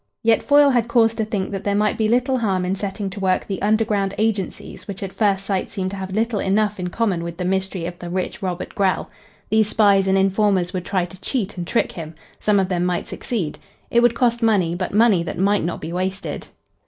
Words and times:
Yet 0.23 0.41
Foyle 0.41 0.71
had 0.71 0.87
cause 0.87 1.13
to 1.13 1.23
think 1.23 1.51
that 1.51 1.63
there 1.63 1.75
might 1.75 1.95
be 1.95 2.09
little 2.09 2.39
harm 2.39 2.65
in 2.65 2.73
setting 2.75 3.07
to 3.11 3.19
work 3.19 3.45
the 3.45 3.61
underground 3.61 4.15
agencies 4.17 4.87
which 4.87 5.03
at 5.03 5.13
first 5.13 5.45
sight 5.45 5.69
seemed 5.69 5.91
to 5.91 5.97
have 5.97 6.09
little 6.15 6.39
enough 6.39 6.79
in 6.79 6.87
common 6.89 7.21
with 7.23 7.37
the 7.37 7.45
mystery 7.45 7.85
of 7.85 7.99
the 7.99 8.09
rich 8.09 8.41
Robert 8.41 8.73
Grell. 8.73 9.11
These 9.51 9.69
spies 9.69 10.07
and 10.07 10.17
informers 10.17 10.73
would 10.73 10.85
try 10.85 11.05
to 11.05 11.21
cheat 11.21 11.55
and 11.55 11.67
trick 11.67 11.91
him. 11.91 12.15
Some 12.39 12.59
of 12.59 12.67
them 12.67 12.83
might 12.83 13.07
succeed. 13.07 13.59
It 13.91 13.99
would 13.99 14.15
cost 14.15 14.41
money, 14.41 14.73
but 14.73 14.91
money 14.91 15.21
that 15.21 15.37
might 15.37 15.63
not 15.63 15.79
be 15.79 15.93
wasted. 15.93 16.47